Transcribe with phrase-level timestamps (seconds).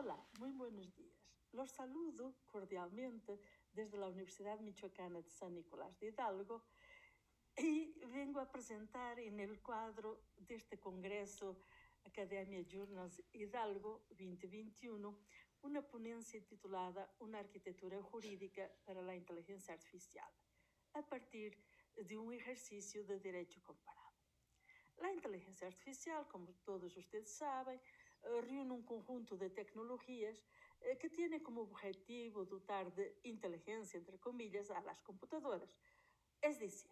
[0.00, 1.18] Hola, muy buenos días.
[1.50, 3.40] Los saludo cordialmente
[3.72, 6.62] desde la Universidad Michoacana de San Nicolás de Hidalgo
[7.56, 11.64] y vengo a presentar en el cuadro de este Congreso
[12.04, 15.18] Academia Journals Hidalgo 2021
[15.62, 20.30] una ponencia titulada Una arquitectura jurídica para la inteligencia artificial,
[20.92, 21.58] a partir
[21.96, 23.98] de un ejercicio de derecho comparado.
[24.98, 27.80] La inteligencia artificial, como todos ustedes saben,
[28.22, 30.42] reúne un conjunto de tecnologías
[30.80, 35.76] eh, que tiene como objetivo dotar de inteligencia, entre comillas, a las computadoras,
[36.40, 36.90] es decir,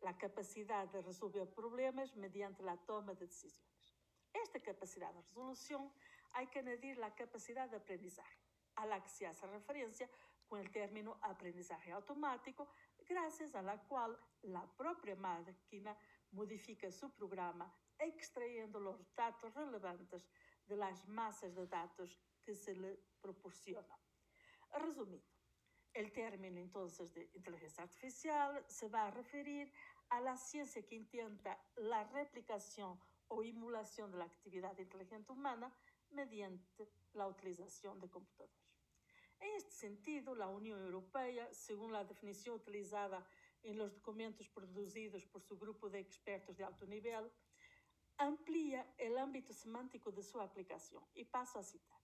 [0.00, 3.96] la capacidad de resolver problemas mediante la toma de decisiones.
[4.32, 5.92] Esta capacidad de resolución
[6.32, 8.38] hay que añadir la capacidad de aprendizaje,
[8.76, 10.08] a la que se hace referencia
[10.48, 12.68] con el término aprendizaje automático,
[13.06, 15.96] gracias a la cual la propia máquina
[16.32, 20.28] modifica su programa extrayendo los datos relevantes
[20.68, 23.98] de las masas de datos que se le proporcionan.
[24.72, 25.24] Resumido,
[25.94, 29.72] el término entonces de inteligencia artificial se va a referir
[30.10, 35.74] a la ciencia que intenta la replicación o emulación de la actividad inteligente humana
[36.10, 38.56] mediante la utilización de computadores.
[39.40, 43.24] En este sentido, la Unión Europea, según la definición utilizada
[43.62, 47.30] en los documentos producidos por su grupo de expertos de alto nivel,
[48.18, 51.02] amplía el ámbito semántico de su aplicación.
[51.14, 51.98] Y paso a citar.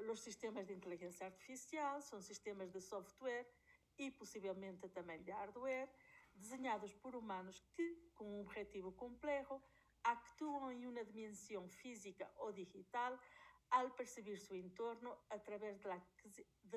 [0.00, 3.48] Los sistemas de inteligencia artificial son sistemas de software
[3.96, 5.88] y posiblemente también de hardware
[6.34, 9.62] desenhados por humanos que, com um objetivo complexo,
[10.02, 13.18] actuam em uma dimensão física ou digital
[13.70, 15.88] al perceber su entorno a través de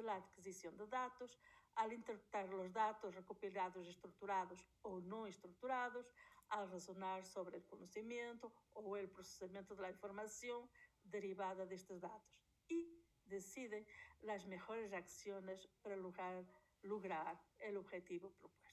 [0.02, 1.38] la, adquisición de datos,
[1.76, 6.08] al interpretar los datos recopilados estructurados o no estructurados,
[6.50, 10.70] al razonar sobre el conocimiento o el procesamiento de la información
[11.04, 13.86] derivada de estos datos y deciden
[14.22, 16.46] las mejores acciones para lograr,
[16.84, 18.68] lograr el objetivo propuesto.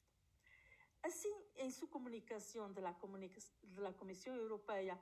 [1.03, 4.99] Así, en su comunicación de la, comunica de la Comisión Europea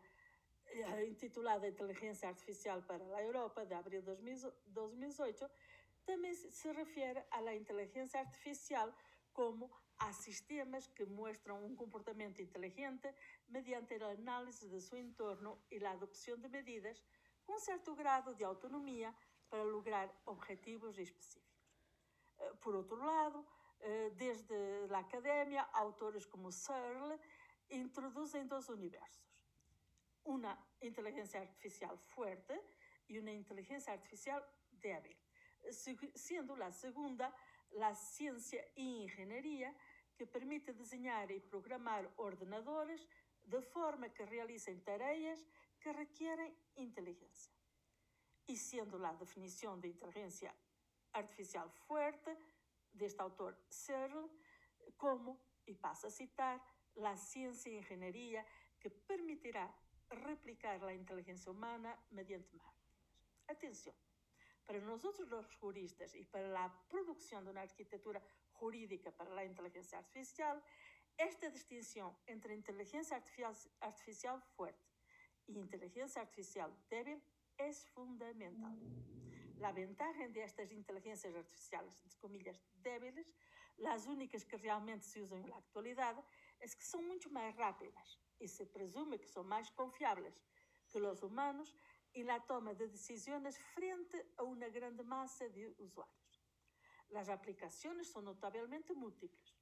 [0.67, 4.17] eh, intitulada Inteligência Artificial para a Europa, de abril de
[4.67, 5.49] 2018,
[6.05, 8.93] também se refere à inteligência artificial
[9.33, 9.71] como
[10.09, 13.09] a sistemas que mostram um comportamento inteligente
[13.49, 17.03] mediante a análise de seu entorno e a adopção de medidas
[17.45, 19.15] com certo grado de autonomia
[19.49, 21.69] para lograr objetivos específicos.
[22.39, 23.47] Eh, por outro lado,
[23.81, 24.55] eh, desde
[24.91, 27.19] a academia, autores como Searle
[27.71, 29.31] introduzem dois universos.
[30.25, 32.61] Uma inteligência artificial forte
[33.09, 34.43] e uma inteligência artificial
[34.73, 35.17] débil,
[36.15, 37.33] sendo a segunda
[37.81, 39.75] a ciência e engenharia
[40.23, 43.03] que permite desenhar e programar ordenadores
[43.43, 45.43] de forma que realicen tareas
[45.83, 47.51] que requieren inteligencia.
[48.47, 50.55] Y siendo la definición de inteligencia
[51.13, 52.39] artificial fuerte
[52.93, 54.31] de este autor Searle,
[54.97, 56.63] como, y paso a citar,
[56.95, 58.47] la ciencia e ingeniería
[58.79, 59.75] que permitirá
[60.09, 63.11] replicar la inteligencia humana mediante máquinas.
[63.49, 63.97] Atención,
[64.67, 65.29] Para nós outros
[65.61, 68.23] juristas e para a produção de uma arquitetura
[68.59, 70.63] jurídica para a inteligência artificial,
[71.19, 73.17] esta distinção entre inteligência
[73.81, 74.89] artificial, forte
[75.49, 77.21] e inteligência artificial débil
[77.59, 78.73] é fundamental.
[79.63, 83.33] A vantagem destas inteligências artificiais, de comillas, débiles,
[83.87, 86.21] as únicas que realmente se usam na atualidade,
[86.61, 90.35] é que são muito mais rápidas e se presume que são mais confiáveis
[90.89, 91.75] que os humanos
[92.15, 96.43] em la toma de decisões frente a uma grande massa de usuários.
[97.15, 99.57] As aplicações são notavelmente múltiplas.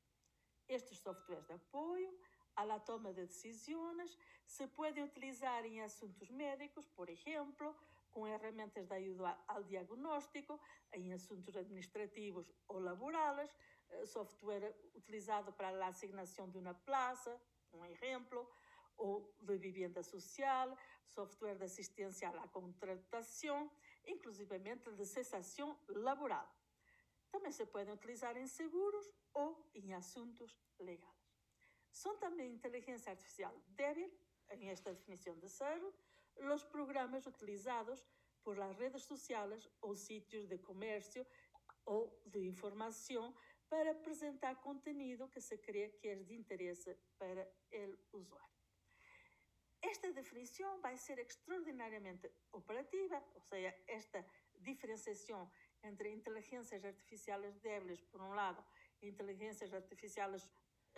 [0.69, 2.17] Estes softwares de apoio
[2.57, 4.17] a la toma de decisões
[4.47, 7.75] se podem utilizar em assuntos médicos, por exemplo,
[8.11, 10.61] com ferramentas de ajuda ao diagnóstico,
[10.93, 13.51] em assuntos administrativos ou laborais,
[13.91, 17.41] eh, software utilizado para a assignação de uma plaza,
[17.73, 18.49] um exemplo,
[19.01, 23.71] ou de vivenda social, software de assistência à contratação,
[24.07, 26.49] inclusivamente de cessação laboral.
[27.31, 31.21] Também se podem utilizar em seguros ou em assuntos legais.
[31.91, 34.13] São também inteligência artificial débil,
[34.51, 35.81] em esta definição de ser,
[36.53, 38.07] os programas utilizados
[38.43, 41.27] por las redes sociais ou sítios de comércio
[41.85, 43.35] ou de informação
[43.69, 47.49] para apresentar conteúdo que se crê que é de interesse para
[48.13, 48.60] o usuário.
[49.83, 54.25] Esta definição vai ser extraordinariamente operativa, ou seja, esta
[54.59, 55.51] diferenciação
[55.83, 58.63] entre inteligências artificiais débeis, por um lado,
[59.01, 60.45] e inteligências artificiais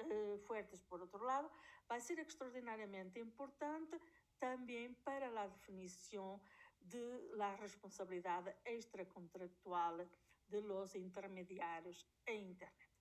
[0.00, 1.48] uh, fortes, por outro lado,
[1.88, 4.00] vai ser extraordinariamente importante
[4.38, 6.40] também para a definição
[6.80, 10.08] de la responsabilidad extracontractual
[10.48, 12.92] de los intermediarios en Internet.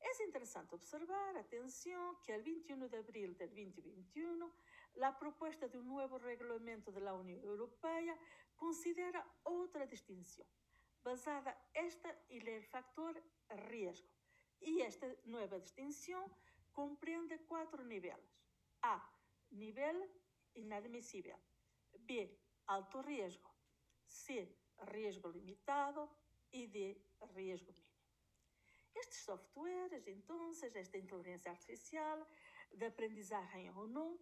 [0.00, 4.52] Es interesante observar, atención, que el 21 de abril del 2021,
[4.96, 8.16] la propuesta de un nuevo reglamento de la Unión Europea
[8.56, 10.46] considera otra distinción,
[11.02, 13.20] basada esta en el factor
[13.68, 14.08] riesgo.
[14.60, 16.24] Y esta nueva distinción
[16.72, 18.40] comprende cuatro niveles.
[18.82, 19.02] A.
[19.50, 20.10] Nivel
[20.54, 21.36] inadmisible.
[21.98, 22.38] B.
[22.66, 23.50] Alto riesgo.
[24.06, 24.56] C.
[24.86, 26.08] Riesgo limitado.
[26.50, 26.96] Y D.
[27.34, 27.94] Riesgo mínimo.
[28.94, 32.24] Estes softwares, entonces, esta inteligência artificial
[32.72, 34.18] de aprendizagem ou não,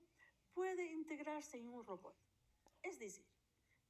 [0.54, 2.12] pode integrar-se em um robô.
[2.82, 3.26] É dizer,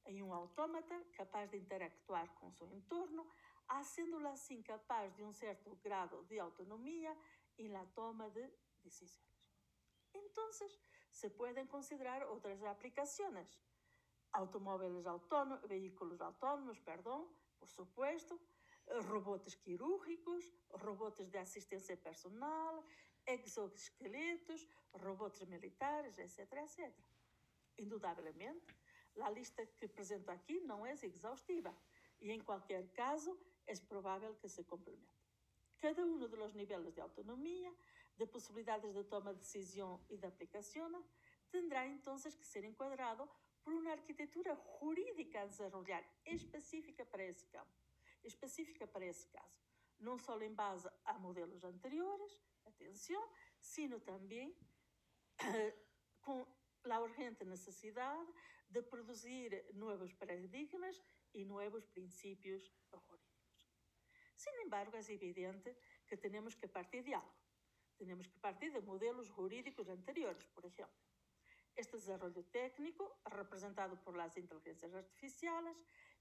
[0.05, 3.25] em um autómata capaz de interactuar com seu entorno,
[3.83, 7.17] sendo assim capaz de um certo grado de autonomia
[7.57, 8.49] em la toma de
[8.83, 9.23] decisões.
[10.13, 10.49] Então,
[11.11, 13.59] se podem considerar outras aplicações.
[14.31, 18.39] Automóveis autónomos, veículos autónomos, perdão, por supuesto,
[19.07, 22.83] robôs quirúrgicos, robôs de assistência personal,
[23.25, 26.93] exoesqueletos, robôs militares, etc, etc.
[27.77, 28.75] Indudablemente,
[29.21, 31.75] a lista que apresento aqui não é exaustiva
[32.19, 33.37] e, em qualquer caso,
[33.67, 35.23] é provável que se complemente.
[35.79, 37.73] Cada um dos níveis de autonomia,
[38.17, 41.03] de possibilidades de toma de decisão e de aplicação,
[41.51, 43.29] terá então que ser enquadrado
[43.63, 47.83] por uma arquitetura jurídica a desenvolver específica para esse campo
[48.23, 49.62] específica para esse caso,
[50.03, 52.31] não só em base a modelos anteriores,
[52.65, 53.21] atenção,
[53.59, 54.55] sino também
[56.21, 56.45] com
[56.89, 58.31] a urgente necessidade
[58.69, 61.01] de produzir novos paradigmas
[61.33, 62.61] e novos princípios
[62.91, 63.23] jurídicos.
[64.35, 67.33] Sin embargo, é evidente que temos que partir de algo.
[67.97, 71.01] Temos que partir de modelos jurídicos anteriores, por exemplo.
[71.75, 75.77] Este desenvolvimento técnico, representado por las inteligencias artificiales,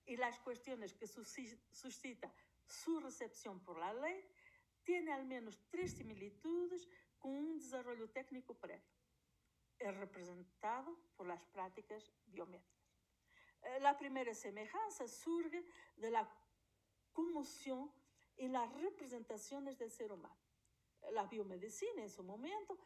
[0.06, 2.32] y las cuestiones que suscita
[2.72, 4.24] su recepción por la ley,
[4.82, 6.88] tiene al menos tres similitudes
[7.18, 8.90] con un desarrollo técnico previo.
[9.78, 12.82] Es representado por las prácticas biométricas.
[13.62, 15.64] Eh, la primera semejanza surge
[15.96, 16.28] de la
[17.12, 17.92] conmoción
[18.36, 20.36] en las representaciones ser humano.
[21.12, 22.78] La biomedicina en su momento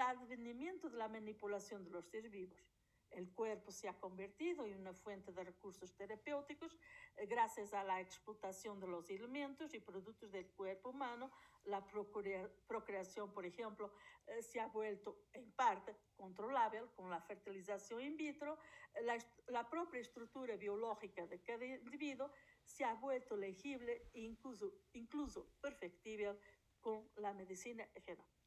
[0.00, 2.64] advenimiento de la manipulación de los seres vivos
[3.12, 6.76] el cuerpo se ha convertido en una fuente de recursos terapéuticos
[7.16, 11.30] eh, gracias a la explotación de los elementos y productos del cuerpo humano.
[11.64, 13.92] La procreación, por ejemplo,
[14.26, 18.58] eh, se ha vuelto en parte controlable con la fertilización in vitro.
[19.02, 19.18] La,
[19.48, 22.30] la propia estructura biológica de cada individuo
[22.64, 26.38] se ha vuelto legible e incluso, incluso perfectible
[26.80, 28.37] con la medicina genómica.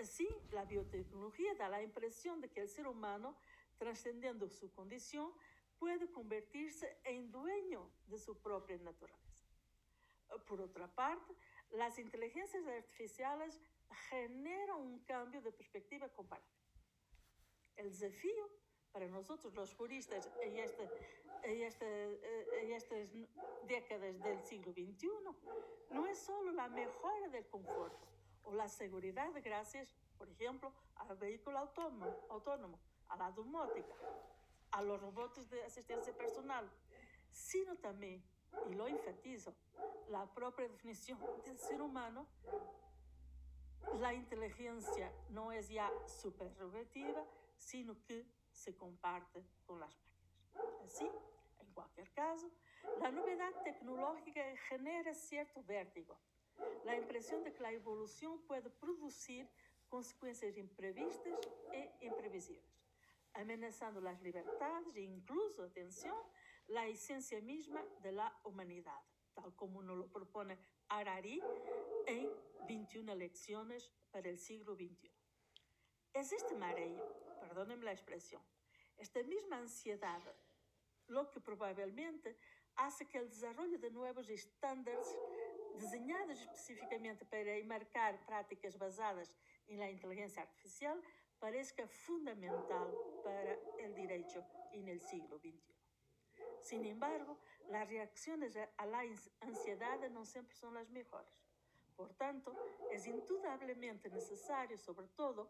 [0.00, 3.36] Así, la biotecnología da la impresión de que el ser humano,
[3.78, 5.32] trascendiendo su condición,
[5.78, 9.46] puede convertirse en dueño de su propia naturaleza.
[10.46, 11.34] Por otra parte,
[11.70, 13.60] las inteligencias artificiales
[14.10, 16.48] generan un cambio de perspectiva comparable.
[17.76, 18.48] El desafío
[18.92, 20.88] para nosotros los juristas en, este,
[21.42, 23.08] en, este, en estas
[23.66, 25.08] décadas del siglo XXI
[25.90, 27.94] no es solo la mejora del confort,
[28.44, 33.94] o la seguridad gracias, por ejemplo, al vehículo autónomo, autónomo a la domótica,
[34.70, 36.68] a los robots de asistencia personal,
[37.32, 38.22] sino también,
[38.70, 39.54] y lo enfatizo,
[40.08, 42.26] la propia definición del ser humano,
[44.00, 47.24] la inteligencia no es ya su prerrogativa,
[47.56, 50.08] sino que se comparte con las máquinas.
[50.84, 51.10] Así,
[51.60, 52.50] en cualquier caso,
[53.00, 56.18] la novedad tecnológica genera cierto vértigo
[56.84, 59.48] la impresión de que la evolución puede producir
[59.88, 61.38] consecuencias imprevistas
[61.72, 62.82] e imprevisibles,
[63.34, 66.16] amenazando las libertades e incluso, atención,
[66.68, 69.00] la esencia misma de la humanidad,
[69.34, 71.40] tal como nos lo propone Harari
[72.06, 72.30] en
[72.66, 75.10] 21 lecciones para el siglo XXI.
[76.12, 77.06] Existe mareo,
[77.40, 78.42] perdónenme la expresión,
[78.96, 80.22] esta misma ansiedad,
[81.06, 82.36] lo que probablemente
[82.76, 85.16] hace que el desarrollo de nuevos estándares
[85.78, 89.34] desenhadas especificamente para enmarcar práticas basadas
[89.68, 90.98] na inteligência artificial,
[91.74, 92.90] que é fundamental
[93.22, 93.56] para
[93.86, 94.44] o direito
[94.74, 95.78] no siglo XXI.
[96.60, 97.38] Sin embargo,
[97.72, 101.32] as reacções à ansiedade não sempre são as melhores.
[101.96, 102.54] Portanto,
[102.90, 105.48] é indudablemente necessário, sobretudo,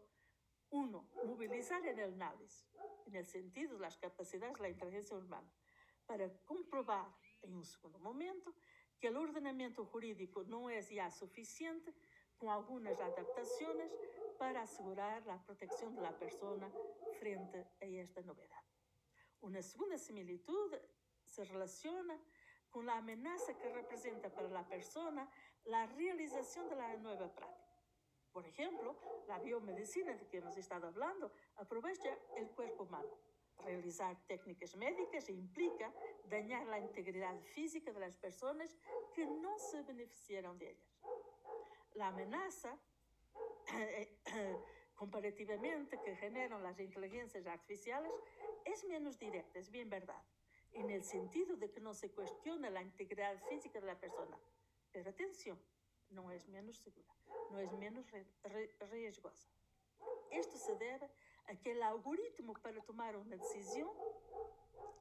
[0.71, 2.67] uno, mobilizar el análisis,
[3.07, 5.51] en el sentido de las capacidades de la inteligencia humana,
[6.05, 7.11] para comprobar,
[7.43, 8.53] em um segundo momento,
[8.99, 11.93] que o ordenamento jurídico não é já suficiente,
[12.37, 13.91] com algumas adaptações
[14.37, 16.71] para assegurar a proteção da pessoa
[17.19, 18.67] frente a esta novidade.
[19.41, 20.73] Una segunda similitud
[21.23, 22.17] se relaciona
[22.69, 25.29] con la amenaza que representa para la persona
[25.65, 27.69] la realización de la nueva práctica.
[28.31, 28.95] Por ejemplo,
[29.27, 33.17] la biomedicina de que hemos estado hablando aprovecha el cuerpo humano.
[33.65, 35.93] Realizar técnicas médicas implica
[36.25, 38.75] dañar la integridad física de las personas
[39.13, 41.01] que no se beneficiaron de ellas.
[41.93, 42.77] La amenaza,
[44.95, 48.11] comparativamente, que generan las inteligencias artificiales
[48.65, 50.21] es menos directa, es bien verdad,
[50.73, 54.37] en el sentido de que no se cuestiona la integridad física la persona.
[54.91, 55.59] Pero atención,
[56.09, 57.13] no es menos segura,
[57.51, 58.05] no es menos
[58.91, 59.49] riesgosa.
[60.31, 61.09] Esto se debe
[61.49, 63.89] a que el algoritmo para tomar una decisión,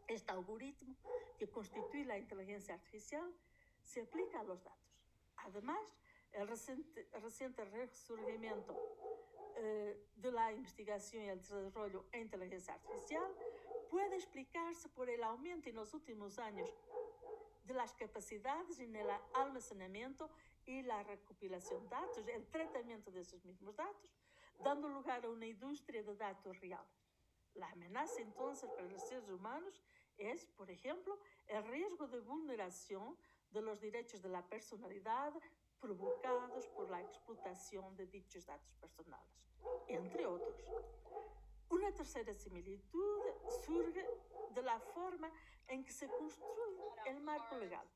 [0.07, 0.97] este algoritmo
[1.39, 3.31] que constituye la inteligencia artificial,
[3.85, 5.05] se aplica a los datos.
[5.37, 5.79] Además,
[6.33, 8.77] el reciente, reciente resurgimiento
[9.57, 13.35] eh, de la investigación y el desarrollo en inteligencia artificial
[13.91, 16.71] puede explicarse por el aumento en los últimos años
[17.65, 20.31] de las capacidades en el almacenamiento
[20.65, 24.18] y la recopilación de datos, el tratamiento de esos mismos datos,
[24.59, 26.99] dando lugar a una industria de datos reales.
[27.55, 29.83] La amenaza entonces para los seres humanos
[30.17, 33.17] es, por ejemplo, el riesgo de vulneración
[33.51, 35.33] de los derechos de la personalidad
[35.81, 39.29] provocados por la explotación de dichos datos personales,
[39.87, 40.57] entre otros.
[41.71, 43.23] Una tercera similitud
[43.65, 44.05] surge
[44.51, 45.31] de la forma
[45.69, 47.87] en que se construye el marco legal,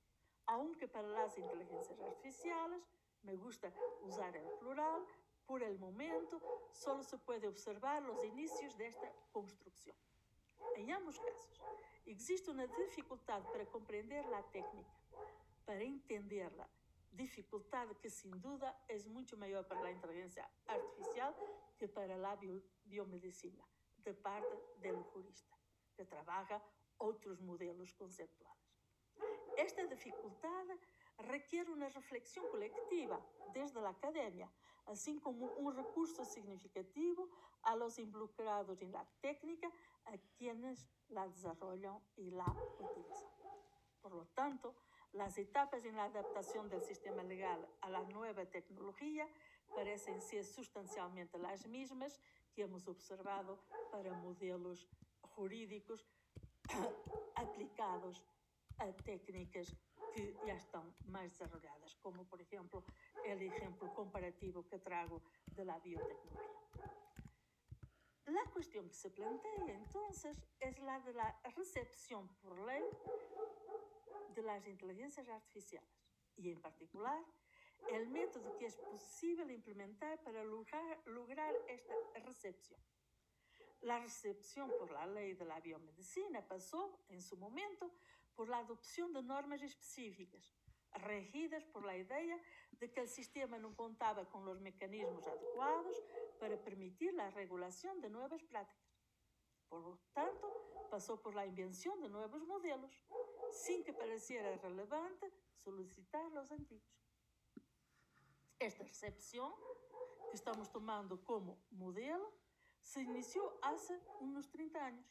[0.47, 2.83] aunque para las inteligencias artificiales,
[3.23, 5.05] me gusta usar el plural,
[5.47, 6.41] por el momento
[6.73, 9.97] solo se puede observar los inicios de esta construcción.
[10.77, 11.61] En ambos casos,
[12.07, 14.93] existe una dificultad para comprender la técnica,
[15.65, 16.69] para entenderla,
[17.11, 21.35] dificultad que sin duda es mucho mayor para la inteligencia artificial
[21.79, 23.65] que para la bio, biomedicina,
[23.99, 25.57] de parte del jurista,
[25.95, 26.63] que trabaja
[26.99, 28.63] outros modelos conceptuais.
[29.57, 30.79] Esta dificuldade
[31.19, 33.21] requer uma reflexão coletiva
[33.53, 34.49] desde a academia,
[34.87, 37.29] assim como um recurso significativo
[37.63, 39.71] a los involucrados en la técnica,
[40.07, 42.47] a quienes la desarrollan y la
[42.81, 43.31] utilizan.
[44.01, 44.75] Por lo tanto,
[45.13, 49.29] las etapas en la adaptación del sistema legal a la nueva tecnología
[49.75, 52.19] parecem ser sustancialmente as mesmas
[52.55, 53.59] que hemos observado
[53.91, 54.87] para modelos
[55.35, 56.07] jurídicos
[57.35, 58.23] aplicados
[58.79, 59.75] a técnicas
[60.15, 65.79] que já estão mais desarrolladas, como por exemplo o exemplo comparativo que trago de la
[65.79, 66.53] biotecnología.
[68.27, 72.85] La cuestión que se plantea entonces es la de la recepción por ley
[74.35, 75.91] de las inteligencias artificiales
[76.37, 77.23] y en particular
[77.91, 82.81] el método que es posible implementar para lograr, esta recepción.
[83.81, 87.91] La recepción por la ley de la biomedicina pasó, en su momento,
[88.35, 90.53] por la adopción de normas específicas,
[90.95, 92.41] regidas por la idea
[92.73, 96.03] de que el sistema no contaba con los mecanismos adecuados
[96.39, 98.83] para permitir la regulación de nuevas prácticas.
[99.69, 102.93] Por lo tanto, pasó por la invención de nuevos modelos,
[103.51, 106.87] sin que pareciera relevante solicitar los antiguos.
[108.59, 109.53] Esta recepción
[110.31, 112.33] que estamos tomando como modelo
[112.83, 115.07] se inició hace unos 30 años,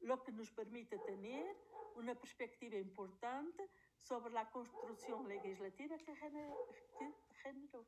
[0.00, 1.56] lo que nos permite tener
[1.94, 7.86] una perspectiva importante sobre la construcción legislativa que generó.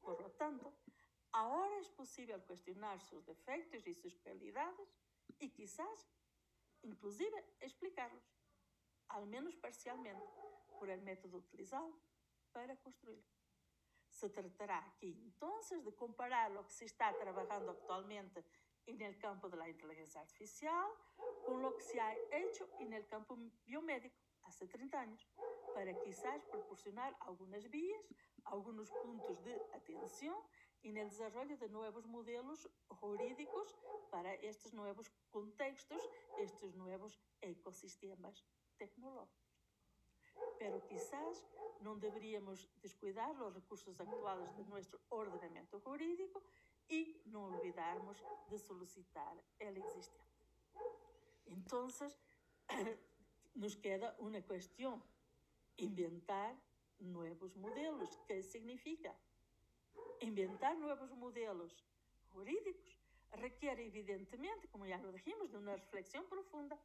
[0.00, 0.72] Por lo tanto,
[1.32, 4.88] ahora es posible cuestionar sus defectos y sus cualidades
[5.38, 6.08] y quizás,
[6.82, 8.22] inclusive, explicarlos,
[9.08, 10.24] al menos parcialmente,
[10.78, 11.92] por el método utilizado
[12.52, 13.24] para construirlo.
[14.08, 18.44] Se tratará aquí entonces de comparar lo que se está trabajando actualmente
[18.86, 20.86] en el campo de la inteligencia artificial
[21.46, 23.36] con lo que se ha hecho en el campo
[23.66, 25.26] biomédico hace 30 años,
[25.74, 28.04] para quizás proporcionar algunas vías,
[28.44, 30.36] algunos puntos de atención
[30.82, 33.74] en el desarrollo de nuevos modelos jurídicos
[34.10, 38.44] para estos nuevos contextos, estos nuevos ecosistemas
[38.76, 39.44] tecnológicos.
[40.58, 41.46] Pero quizás
[41.80, 46.42] não deveríamos descuidar os recursos atuais do nosso ordenamento jurídico
[46.88, 48.16] e não olvidarmos
[48.48, 50.24] de solicitar o existente.
[51.46, 51.88] Então,
[53.54, 55.02] nos queda uma questão:
[55.78, 56.56] inventar
[57.00, 58.14] novos modelos.
[58.26, 59.14] que significa?
[60.20, 61.74] Inventar novos modelos
[62.32, 62.94] jurídicos
[63.32, 66.78] requer, evidentemente, como já dijimos, de uma reflexão profunda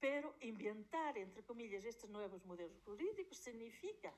[0.00, 4.14] Pero inventar, entre comillas, estes novos modelos jurídicos significa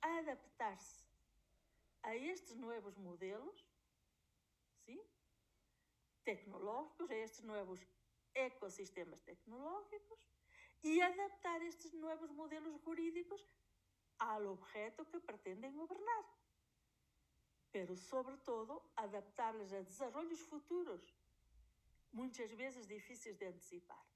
[0.00, 1.05] adaptar-se
[2.06, 3.58] a estes novos modelos
[4.84, 5.00] sim,
[6.24, 7.80] tecnológicos, a estes novos
[8.32, 10.20] ecossistemas tecnológicos
[10.84, 13.44] e adaptar estes novos modelos jurídicos
[14.20, 16.24] ao objeto que pretendem governar.
[17.72, 21.02] Pero, sobretudo, adaptá-los a desenvolvimentos futuros,
[22.12, 24.06] muitas vezes difíceis de antecipar.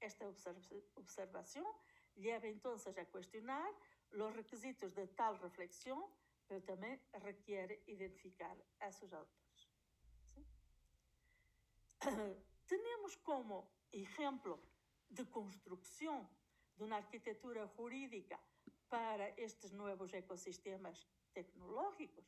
[0.00, 0.26] Esta
[0.96, 1.66] observação
[2.16, 3.72] leva então a questionar
[4.10, 6.10] os requisitos de tal reflexão,
[6.48, 9.70] mas também requer identificar a seus autores.
[10.34, 10.46] ¿Sí?
[12.66, 14.60] Temos como exemplo
[15.08, 16.28] de construção
[16.76, 18.38] de uma arquitetura jurídica
[18.88, 22.26] para estes novos ecossistemas tecnológicos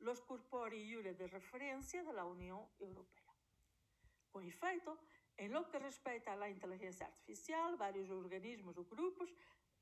[0.00, 0.22] los
[0.72, 3.32] iure de referência da União Europeia.
[4.30, 4.98] Com efeito,
[5.38, 9.34] em lo que respeita à inteligência artificial, vários organismos ou grupos,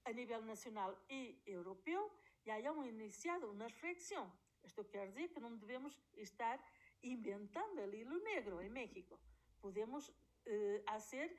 [0.04, 2.10] a nível nacional e europeu,
[2.44, 4.30] e hayan iniciado una reacción.
[4.62, 6.60] Esto quiere decir que no debemos estar
[7.02, 9.18] inventando el hilo negro en México.
[9.60, 10.12] Podemos
[10.44, 11.34] eh, hacer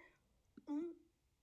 [0.68, 0.96] un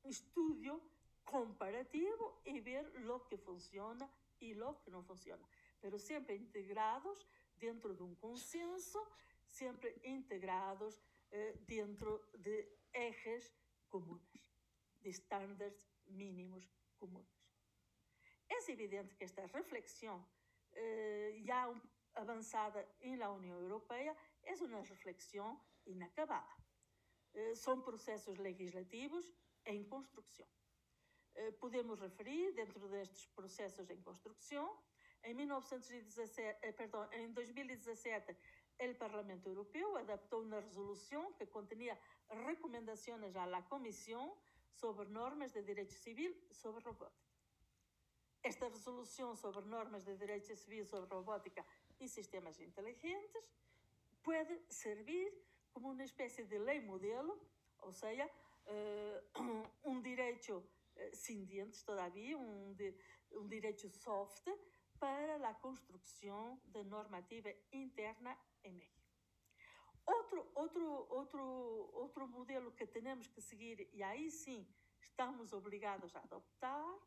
[0.03, 0.81] estudio
[1.25, 5.47] comparativo y ver lo que funciona y lo que no funciona,
[5.81, 7.27] pero siempre integrados
[7.57, 9.09] dentro de un consenso,
[9.47, 11.01] siempre integrados
[11.31, 13.55] eh, dentro de ejes
[13.89, 14.27] comunes,
[15.01, 17.42] de estándares mínimos comunes.
[18.55, 20.19] É evidente que esta reflexão,
[20.75, 21.43] eh,
[22.15, 26.55] avançada na União Europeia, é uma reflexão inacabada.
[27.35, 29.25] Eh, processos legislativos
[29.65, 30.47] em construção.
[31.35, 34.67] Eh, podemos referir, dentro destes processos em construção,
[35.25, 38.37] em, 1917, eh, perdão, em 2017,
[38.79, 41.99] o Parlamento Europeu adaptou uma resolução que continha
[42.47, 44.37] recomendações à Comissão
[44.71, 47.32] sobre normas de direito civil sobre robótica.
[48.43, 51.65] Esta resolução sobre normas de direito civil sobre robótica
[52.01, 53.45] e sistemas inteligentes
[54.23, 55.33] pode servir
[55.73, 57.41] como uma espécie de lei modelo,
[57.79, 60.63] ou seja, uh, um direito
[61.13, 62.95] sem dientes todavia, um, de,
[63.33, 64.47] um direito soft
[64.99, 69.03] para a construção de normativa interna em México.
[70.05, 74.67] Outro, outro, outro, outro modelo que temos que seguir, e aí sim
[75.01, 76.99] estamos obrigados a adoptar,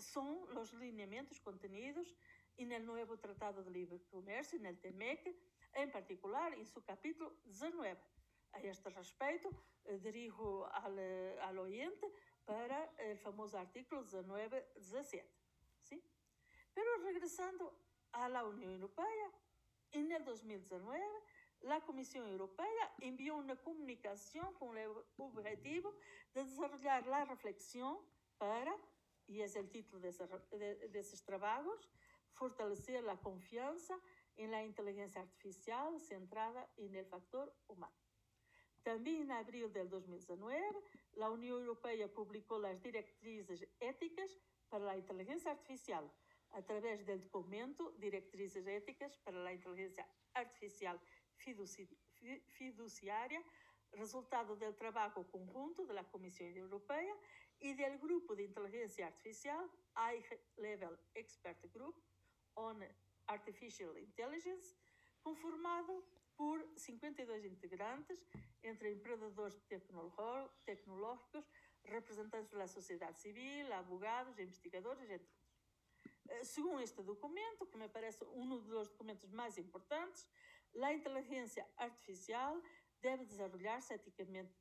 [0.00, 2.14] são os lineamentos contenidos
[2.58, 5.34] no novo Tratado de Livre Comércio, no TMEC,
[5.74, 7.96] em particular em seu capítulo 19.
[8.52, 9.48] A este respeito,
[9.84, 10.92] eh, dirijo ao,
[11.48, 12.06] ao oyente
[12.44, 15.24] para o famoso artículo 19-17.
[15.82, 16.02] ¿sí?
[16.74, 17.72] Pero regressando
[18.12, 19.32] à União Europeia,
[19.92, 21.00] em 2019,
[21.68, 25.94] a Comissão Europeia enviou uma comunicação com o objetivo
[26.34, 28.02] de desenvolver a reflexão
[28.38, 28.74] para,
[29.30, 30.00] e é o título
[30.90, 31.88] desses trabalhos,
[32.32, 33.98] fortalecer a confiança
[34.36, 37.94] em la inteligência artificial centrada no factor humano.
[38.82, 40.82] Também em abril de 2019,
[41.20, 44.36] a União Europeia publicou as diretrizes éticas
[44.68, 46.10] para a inteligência artificial,
[46.50, 50.98] através do documento Diretrizes Éticas para a Inteligência Artificial
[52.48, 53.44] Fiduciária,
[53.92, 57.16] resultado do trabalho conjunto da Comissão Europeia
[57.60, 60.24] e do Grupo de Inteligência Artificial High
[60.56, 61.96] Level Expert Group
[62.56, 62.80] on
[63.26, 64.74] Artificial Intelligence,
[65.22, 66.04] conformado
[66.36, 68.26] por 52 integrantes,
[68.62, 69.60] entre empreendedores
[70.64, 71.44] tecnológicos,
[71.84, 75.30] representantes da sociedade civil, advogados, investigadores, outros.
[76.28, 80.26] Eh, segundo este documento, que me parece um dos documentos mais importantes,
[80.82, 82.62] a inteligência artificial
[83.02, 84.54] deve desenvolver-se eticamente,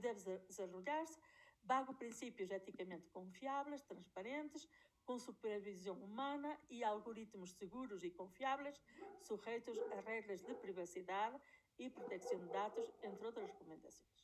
[0.00, 1.18] deve desenvolver-se
[1.68, 4.66] bajo princípios eticamente confiáveis, transparentes,
[5.04, 8.80] com supervisão humana e algoritmos seguros e confiáveis,
[9.20, 11.38] sujeitos a regras de privacidade
[11.78, 14.18] e proteção de dados, entre outras recomendações.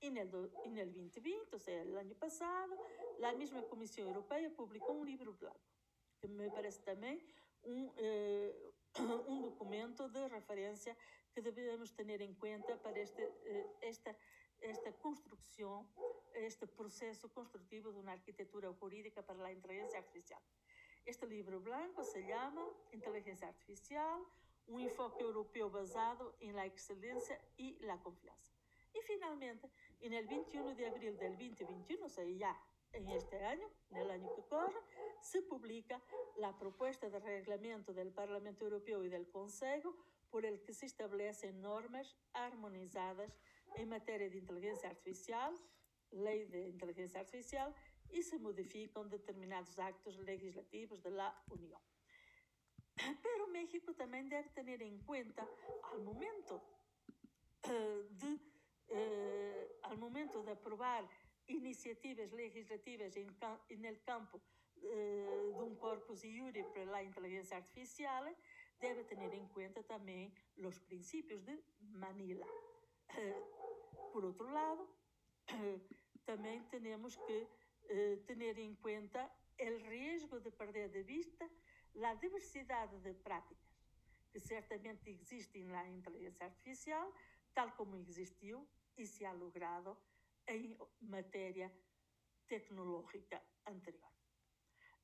[0.00, 2.74] E no 2020, ou seja, no ano passado,
[3.22, 5.60] a mesma Comissão Europeia publicou um livro branco,
[6.20, 7.22] que me parece também
[7.64, 8.54] um, eh,
[9.28, 10.96] um documento de referência
[11.32, 14.16] que devemos ter em conta para este, eh, esta,
[14.60, 15.88] esta construção
[16.44, 20.40] este proceso constructivo de una arquitectura jurídica para la inteligencia artificial.
[21.04, 24.20] Este libro blanco se llama Inteligencia Artificial,
[24.66, 28.52] un enfoque europeo basado en la excelencia y la confianza.
[28.92, 29.70] Y finalmente,
[30.00, 32.58] en el 21 de abril del 2021, o sea, ya
[32.92, 34.80] en este año, en el año que corre,
[35.20, 36.02] se publica
[36.38, 39.94] la propuesta de reglamento del Parlamento Europeo y del Consejo
[40.30, 43.38] por el que se establecen normas armonizadas
[43.76, 45.54] en materia de inteligencia artificial
[46.12, 47.74] lei de inteligência artificial
[48.10, 51.80] e se modificam determinados actos legislativos da União.
[53.22, 55.46] Pero México também deve ter em conta,
[55.82, 56.60] ao momento
[57.64, 58.40] eh, de
[58.88, 61.08] eh, al momento de aprobar
[61.48, 63.36] iniciativas legislativas en,
[63.68, 64.40] en el campo
[64.82, 68.36] eh, de un corpus iure para la inteligencia artificial,
[68.80, 72.46] debe tener en cuenta también los principios de Manila.
[73.16, 73.42] Eh,
[74.12, 74.88] por outro lado,
[76.24, 77.48] também temos que
[77.88, 81.48] eh, em conta o risco de perder de vista
[82.04, 83.66] a diversidade de práticas
[84.30, 87.10] que certamente existem na inteligência artificial,
[87.54, 89.96] tal como existiu e se ha logrado
[90.46, 91.72] em matéria
[92.46, 94.12] tecnológica anterior.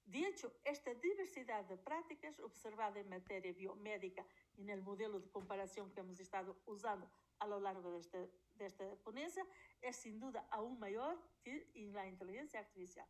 [0.04, 4.24] De hecho, esta diversidade de práticas observada em matéria biomédica
[4.58, 7.08] e no modelo de comparação que hemos estado usando
[7.42, 9.44] a lo largo de, este, de esta ponencia
[9.80, 13.08] es sin duda aún mayor que en la inteligencia artificial.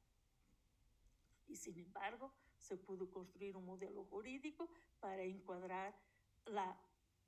[1.46, 5.94] Y sin embargo, se pudo construir un modelo jurídico para encuadrar
[6.46, 6.80] la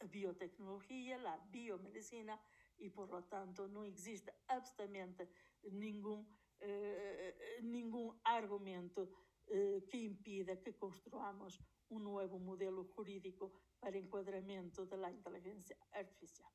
[0.08, 2.40] biotecnología, la biomedicina,
[2.78, 5.28] y por lo tanto no existe absolutamente
[5.70, 6.26] ningún,
[6.60, 9.10] eh, ningún argumento
[9.46, 16.50] eh, que impida que construamos un nuevo modelo jurídico para encuadramiento de la inteligencia artificial.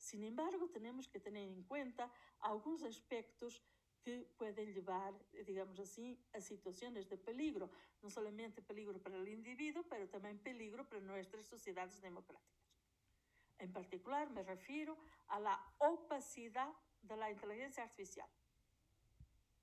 [0.00, 2.10] Sin embargo, tenemos que tener en cuenta
[2.40, 3.62] algunos aspectos
[4.02, 5.12] que pueden llevar,
[5.46, 7.70] digamos así, a situaciones de peligro,
[8.02, 12.64] no solamente peligro para el individuo, pero también peligro para nuestras sociedades democráticas.
[13.58, 14.96] En particular, me refiero
[15.28, 18.28] a la opacidad de la inteligencia artificial.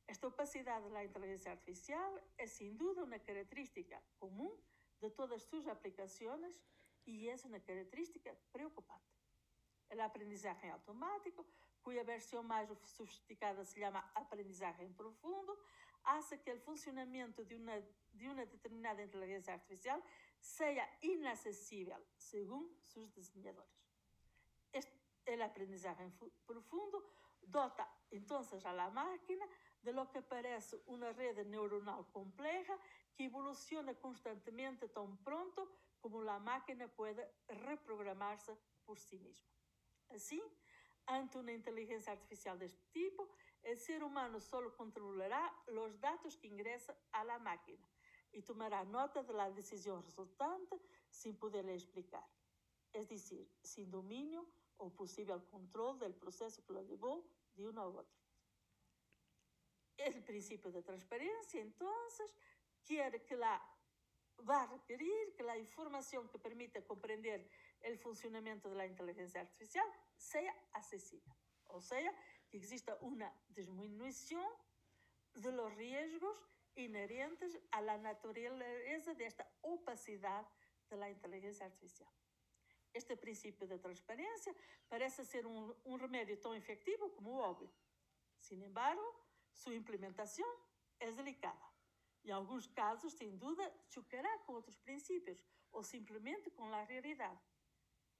[0.06, 4.54] Esta opacidad de la inteligencia artificial es sin duda una característica común
[5.02, 6.62] de todas sus aplicaciones
[7.06, 9.17] y es una característica preocupante.
[9.89, 11.43] A aprendizagem automática,
[11.82, 15.58] cuja versão mais sofisticada se chama aprendizagem profundo,
[16.04, 17.82] hace que o funcionamento de uma,
[18.13, 20.02] de uma determinada inteligência artificial
[20.39, 23.71] seja inacessível, segundo seus desenhadores.
[24.71, 26.10] Este, el aprendizaje
[26.45, 27.04] profundo
[27.41, 29.45] dota entonces a la máquina
[29.82, 32.78] de lo que parece una red neuronal compleja
[33.15, 35.69] que evoluciona constantemente tan pronto
[36.00, 39.57] como la máquina puede reprogramarse por sí misma.
[40.10, 40.41] Así,
[41.06, 43.30] ante una inteligencia artificial de este tipo,
[43.63, 47.86] el ser humano solo controlará los datos que ingresa a la máquina
[48.32, 52.26] y tomará nota de la decisión resultante sin poderle explicar.
[52.93, 57.93] Es decir, sin dominio o possível controle do processo que o levou de um ao
[57.93, 58.17] outro.
[59.98, 61.91] O princípio da transparência, então,
[62.84, 63.58] quer que lá
[64.38, 66.82] vá requerir que a informação que permita
[67.82, 69.86] el funcionamiento de la inteligencia artificial
[70.16, 71.36] sea asesina,
[71.68, 72.13] o sea,
[72.50, 74.46] que exista una disminución
[75.34, 76.38] de los riesgos
[76.76, 80.48] inherentes a la naturaleza de esta opacidad
[80.90, 82.10] de la inteligencia artificial.
[82.94, 84.54] Este principio de transparencia
[84.88, 87.72] parece ser un, un remedio tan efectivo como obvio.
[88.40, 89.04] Sin embargo,
[89.52, 90.48] su implementación
[91.00, 91.74] es delicada.
[92.24, 97.40] En algunos casos, sin duda, chocará con otros principios o simplemente con la realidad.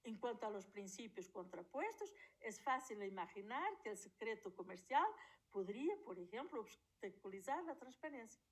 [0.04, 0.08] Realidade.
[0.08, 5.06] Enquanto a los princípios contrapuestos, é fácil imaginar que o secreto comercial
[5.50, 8.42] poderia, por exemplo, obstaculizar a transparência.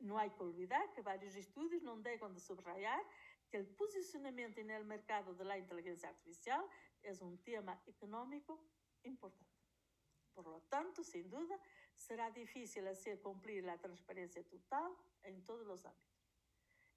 [0.00, 3.00] Não há que olvidar que vários estudos não deixam de subrayar
[3.48, 6.64] que el posicionamiento en el mercado de la inteligencia artificial
[7.02, 8.60] es un tema económico
[9.04, 9.54] importante.
[10.34, 11.56] Por lo tanto, sin duda,
[11.94, 16.14] será difícil hacer cumplir la transparencia total en todos los ámbitos.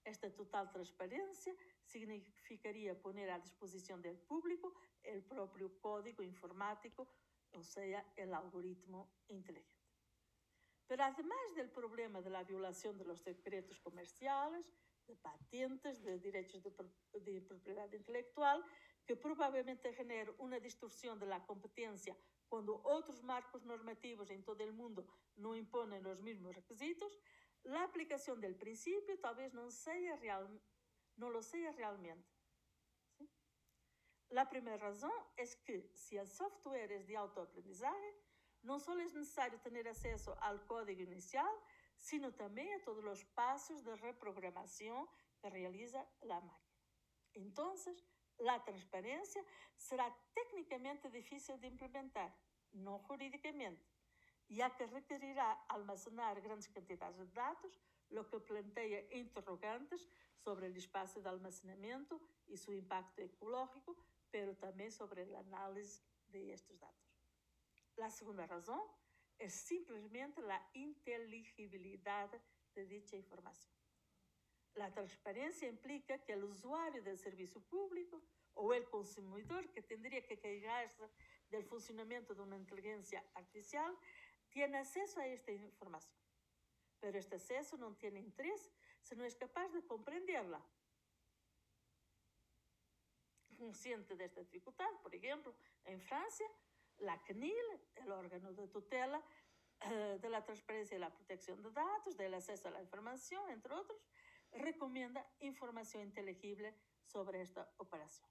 [0.04, 1.54] Esta total transparencia
[1.88, 7.08] significaría poner a disposición del público el propio código informático,
[7.52, 9.88] o sea, el algoritmo inteligente.
[10.86, 14.72] Pero además del problema de la violación de los secretos comerciales,
[15.06, 16.70] de patentes, de direitos de,
[17.20, 18.64] de propriedade intelectual,
[19.06, 22.14] que provavelmente genera uma distorção da competência
[22.48, 27.12] quando outros marcos normativos em todo o mundo não impõem os mesmos requisitos,
[27.66, 30.48] a aplicação do princípio talvez não seja real,
[31.18, 32.28] no lo sea realmente.
[33.16, 33.28] ¿sí?
[34.30, 38.14] La primera razón es que si el software es de autoaprendizaje,
[38.62, 41.50] no solo es necesario tener acceso al código inicial,
[41.96, 45.08] sino también a todos los pasos de reprogramación
[45.40, 46.68] que realiza la máquina.
[47.34, 48.04] Entonces,
[48.38, 49.42] la transparencia
[49.76, 52.32] será técnicamente difícil de implementar,
[52.72, 53.84] no jurídicamente,
[54.48, 61.20] ya que requerirá almacenar grandes cantidades de datos lo que plantea interrogantes sobre el espacio
[61.20, 63.96] de almacenamiento y su impacto ecológico,
[64.30, 67.18] pero también sobre el análisis de estos datos.
[67.96, 68.80] La segunda razón
[69.38, 72.30] es simplemente la inteligibilidad
[72.74, 73.72] de dicha información.
[74.74, 78.22] La transparencia implica que el usuario del servicio público
[78.54, 81.08] o el consumidor que tendría que quejarse
[81.50, 83.96] del funcionamiento de una inteligencia artificial
[84.50, 86.27] tiene acceso a esta información
[87.00, 88.70] pero este acceso no tiene interés
[89.02, 90.60] si no es capaz de comprenderla.
[93.56, 96.46] Consciente de esta dificultad, por ejemplo, en Francia,
[96.98, 97.54] la CNIL,
[97.96, 99.22] el órgano de tutela
[99.80, 103.74] eh, de la transparencia y la protección de datos, del acceso a la información, entre
[103.74, 104.00] otros,
[104.52, 108.28] recomienda información inteligible sobre esta operación.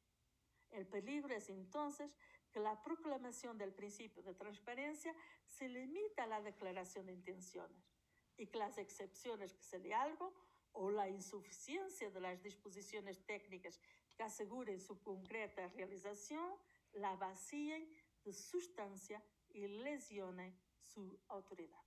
[0.72, 2.12] El peligro es entonces
[2.52, 7.97] que la proclamación del principio de transparencia se limita a la declaración de intenciones
[8.38, 10.34] y que las excepciones que se le algo
[10.74, 13.80] o la insuficiencia de las disposiciones técnicas
[14.16, 16.54] que aseguren su concreta realización
[16.94, 17.88] la vacíen
[18.24, 21.82] de sustancia y lesionen su autoridad.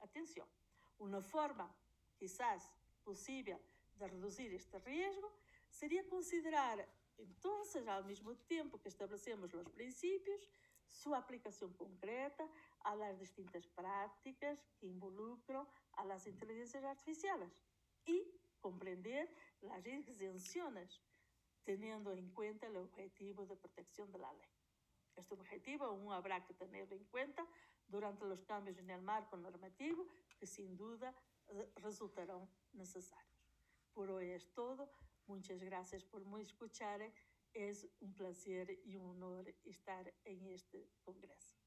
[0.00, 0.48] Atención,
[0.98, 1.74] una forma
[2.18, 3.58] quizás posible
[3.96, 5.32] de reducir este riesgo
[5.70, 6.86] sería considerar
[7.18, 10.48] entonces, al mismo tiempo que establecemos los principios,
[10.88, 12.48] su aplicación concreta
[12.84, 17.50] a las distintas prácticas que involucran a las inteligencias artificiales
[18.04, 18.24] y
[18.60, 19.28] comprender
[19.60, 21.00] las exenciones,
[21.64, 24.50] teniendo en cuenta el objetivo de protección de la ley.
[25.16, 27.46] Este objetivo aún habrá que tenerlo en cuenta
[27.88, 30.06] durante los cambios en el marco normativo
[30.38, 31.14] que sin duda
[31.76, 33.32] resultarán necesarios.
[33.92, 34.90] Por hoy es todo.
[35.26, 37.00] Muchas gracias por me escuchar.
[37.52, 41.61] Es un placer y un honor estar en este congreso.